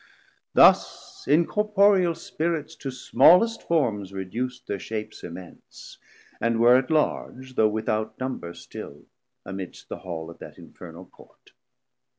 Thus 0.55 1.25
incorporeal 1.27 2.15
Spirits 2.15 2.75
to 2.77 2.89
smallest 2.89 3.61
forms 3.61 4.11
Reduc'd 4.11 4.63
thir 4.65 4.79
shapes 4.79 5.23
immense, 5.23 5.99
and 6.41 6.59
were 6.59 6.75
at 6.75 6.89
large, 6.89 7.49
790 7.53 7.53
Though 7.53 7.67
without 7.69 8.19
number 8.19 8.55
still 8.55 9.05
amidst 9.45 9.89
the 9.89 9.97
Hall 9.99 10.31
Of 10.31 10.39
that 10.39 10.57
infernal 10.57 11.05
Court. 11.05 11.51